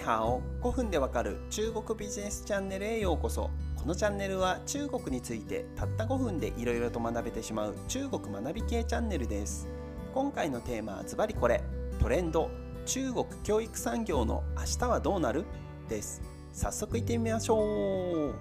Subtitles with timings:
[0.00, 3.50] ハオ5分でわかる中国ビジネスチャンネルへようこそ。
[3.76, 9.68] このチャンネルは中国についてたった5分でいろいろと学べてしまう中国学び系チャンネルです。
[10.14, 11.62] 今回のテーマはズバリこれ
[12.00, 12.50] トレンド
[12.86, 15.44] 中国教育産業の明日はどうなる？
[15.88, 16.22] です。
[16.52, 18.34] 早速いってみましょう。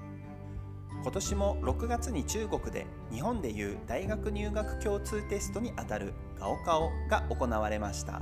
[1.01, 8.21] 今年も6月に中国で日本でいう大学入学共通テストにあたるガオカオが行われました。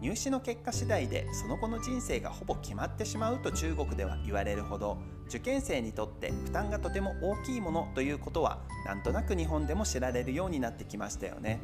[0.00, 4.98] 入試の結果次第でその後の人生がほぼ決まってしまうと中国では言われるほど
[5.28, 11.60] 受験生にとって負担がとても大きいものということはなんとなく日本でも知られるようになってきましたよね。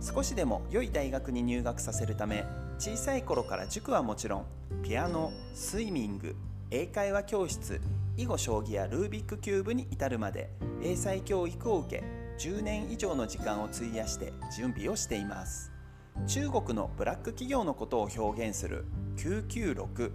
[0.00, 2.44] 少しでも良い大学に入学させるため
[2.78, 4.46] 小さい頃から塾はもちろん
[4.82, 6.34] ピアノスイミング
[6.72, 7.80] 英会話教室
[8.16, 10.50] 囲碁将棋やルービックキューブに至るまで
[10.82, 12.04] 英才教育を受け
[12.38, 15.71] 10年以上の時間を費やして準備をしています。
[16.26, 18.84] 中国のブラック企業のことを表現する
[19.16, 20.12] 996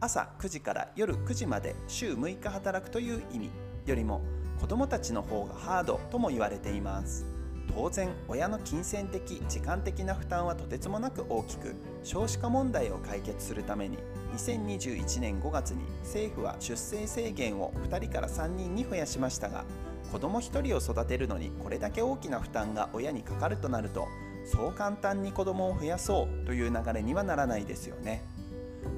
[0.00, 3.50] 朝9時から夜9時まで週6日働くという意味
[3.86, 4.22] よりも
[4.60, 7.40] 子どもたちの方がハードとも言われています。
[7.74, 13.98] 当然親の金銭的時間的な負担はとてつもなく大きく少子化問題を解決するために
[14.34, 19.64] 2021年5月に政府は出生制限を2人から3人に増やしましたが
[20.10, 24.08] 子ども1人を育てるのにこれだけ大きな負担が親にかかるとなると
[24.50, 28.22] そう簡単に子供を増やそうという流れにはならないですよね。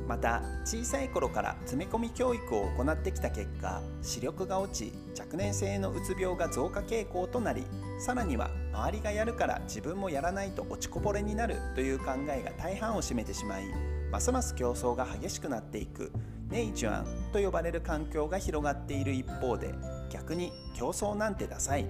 [0.09, 7.65] また小さい頃から詰め込み教育を行ってきた結果視力が落ち若年性のうつ病が増加傾向となり
[7.99, 13.65] さらには周りがやるから自分もやらないと落ちこぼれになるという考えが大半を占めてしまい
[14.11, 16.13] ますます競争が激しくなっていく
[16.51, 19.75] ネイジュアンと呼ばれる環境が広がっている一方で
[20.13, 21.87] 逆に競争なんてダサい。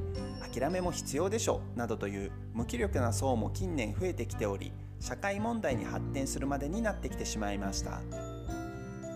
[0.54, 4.70] 諦めも必要でしょなどという無気力な層も近年増えてきており
[5.00, 8.00] 社会問題に発展するまでになってきてしまいました。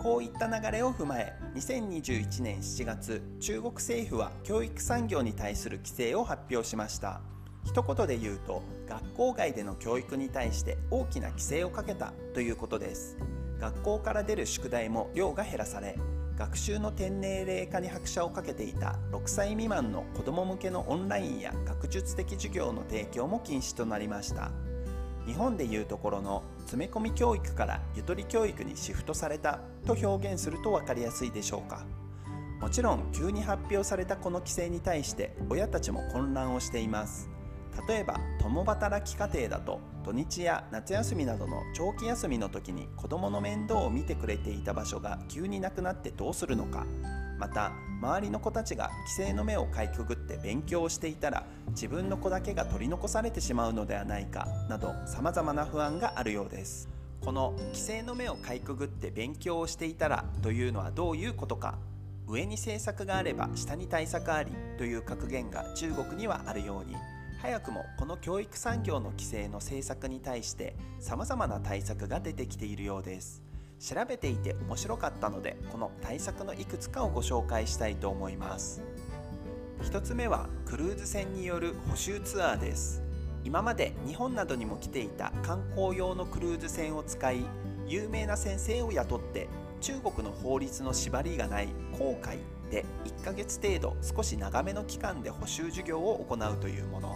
[0.02, 7.20] こういった流れを踏まえ2021年7月中国政府は教育産業に対する規制を発表しました。
[7.64, 13.16] 一言で言うと学校外での教育に対して大きな規制をかけたということです。
[13.60, 15.96] 学校から出る宿題も量が減らされ
[16.36, 24.50] 学習の低年齢化に拍車をかけていた6歳未満の子ども向けのオンラインや学術的授業の提供も禁止となりました。
[25.26, 31.84] 日本でいうところの詰め込み教育からゆとり教育にシフトされたと表現すると分かりやすいでしょうか。
[32.60, 37.30] もちろん急に発表されたこの規制に対して親たちも混乱をしています。
[37.88, 46.86] 例えば共働き家庭だと土日や夏休みなどの長期休みの時に子どもの面倒を見てくれていた場所が急になくなってどうするのか。
[47.38, 56.88] また周りの子たちが規制の目をかいくぐって勉強をしていたら自分の子だけが取り残されてしまうのではないかなどさまざまな不安があるようです。
[57.20, 61.78] この規制の目をかいくぐって勉強をしていたらというのはどういうことか。
[62.28, 66.96] 上に政策があれば下に対策ありという格言が中国にはあるように
[67.46, 73.40] 早くもこの教育産業の規制の政策に対して様々な対策が出てきているようです。
[73.78, 78.82] 調べていて面白かったのでこの対策のいくつかをご紹介したいと思います。
[79.82, 83.00] 1つ目はクルーズ船による補修ツアーです。
[83.44, 87.44] 今まで日本などにも来ていた観光用のクルーズ船を使い
[87.86, 89.46] 有名な先生を雇って
[89.80, 92.38] 中国の法律の縛りがない航海
[92.72, 97.14] で1ヶ月程度少し長めの期間で補修授業を行うというもの。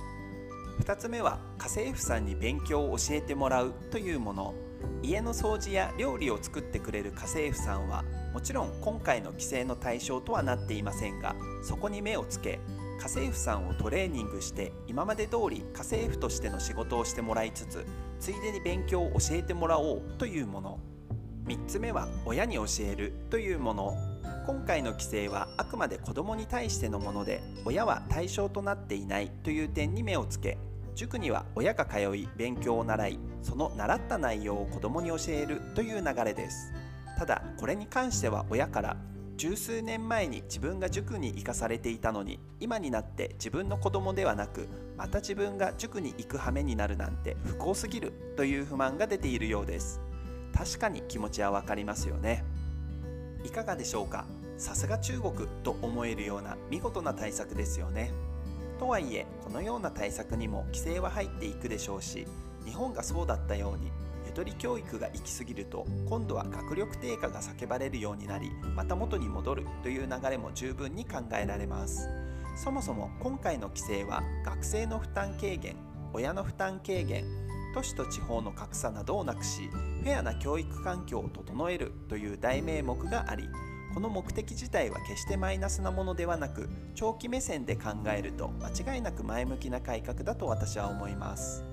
[0.80, 4.54] 2つ目は家政婦さんに勉強を教えてもらうというもの。
[5.02, 8.02] 家の掃除や料理を作ってくれる家政婦さんは
[8.32, 12.60] もちろん今回の規制の対象とはなっていませんがそこに目をつけ
[12.98, 17.84] 家政婦さんをトレーニングして今まで通り家政婦としての仕事をしてもらいつつ
[18.18, 20.80] ついでに勉強を教えてもらおうというもの。
[21.46, 23.94] 3つ目は親に教えるというもの。
[24.46, 30.58] 今回の規制はあくまで子供に対してのもので親は対象となっていないという点に目をつけ
[31.00, 36.74] 塾には親が通い勉強を習いその習った内容を子供に教えるという流れです。
[37.16, 38.98] ただこれに関しては親から
[39.38, 44.68] 十数年前に自分が塾に行かされていたのに今になって自分の子供ではなく
[44.98, 50.02] また自分が塾に行く羽目になるなんて不幸すぎるという不満が出ているようです。
[50.52, 52.44] 確かに気持ちはわかりますよね。
[53.42, 54.26] いかがでしょうか？
[54.58, 55.32] さすが中国
[55.62, 58.12] と思えるような見事な対策ですよね。
[58.80, 62.26] とはいえこのような対策にも規制は入っていくでしょうし
[62.64, 63.92] 日本がそうだったように
[64.26, 72.08] ゆとり教育が行き過ぎると今度は学力低下が叫ばれるようになりまた元に戻るという流れも十分に考えられます。
[72.56, 75.76] そもそも今回の規制は学生の負担軽減
[76.12, 77.24] 親の負担軽減
[77.74, 83.48] 都市と地方の格差などをなくしフェアな教育環境を整えるという大名目があり
[83.94, 91.64] この目的自体は決してマイナスなものではなく長期目線で考えると間違いなく前向きな改革だと私は思います。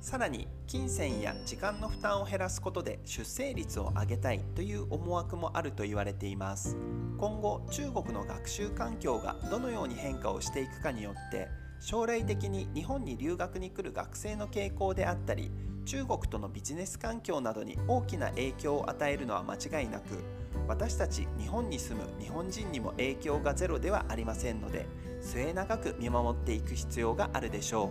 [0.00, 6.76] さらに金銭や時間の負担を減らすことで出生率を上げたいという思惑もあると言われています。
[7.18, 11.48] 今後中国の学習環境がどのように変化をしていくかによって
[11.80, 15.50] 将来的に日本に留学に来る学生の傾向であったり
[15.84, 20.22] 中国とのビジネス環境などに大きな影響を与えるのは間違いなく
[20.70, 24.86] 私たち日本に住む日本人にも影響がゼロではありませんので
[25.20, 27.90] 末永く見守っていく必要があるでしょ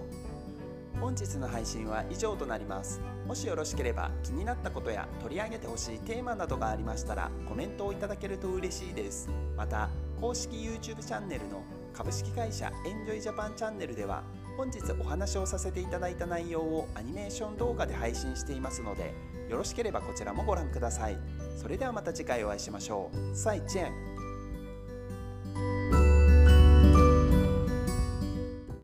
[0.95, 0.99] う。
[1.01, 3.01] 本日の配信は以上となります。
[3.27, 9.29] もしよろしければ気になったことや取り上げてほしいテーマなどがありましたらコメントをいただけると嬉しいです。
[9.57, 9.89] また
[10.21, 11.61] 公式 YouTube チャンネルの
[11.93, 14.23] 株式会社エンジョイジャパンチャンネルでは
[14.55, 19.13] 本日お話をさせていただいた内容をアニメーション動画で配信していますので
[19.49, 21.17] よろしければこちらもご覧ください。
[21.57, 23.35] それではまた次回お会いしましょう。
[23.35, 23.91] 再见。